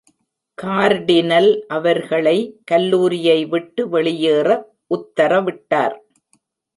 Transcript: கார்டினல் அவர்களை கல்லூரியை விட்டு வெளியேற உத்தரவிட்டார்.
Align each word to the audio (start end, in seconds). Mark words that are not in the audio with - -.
கார்டினல் 0.57 1.49
அவர்களை 1.67 2.37
கல்லூரியை 2.63 3.37
விட்டு 3.45 3.89
வெளியேற 3.89 4.47
உத்தரவிட்டார். 4.89 5.95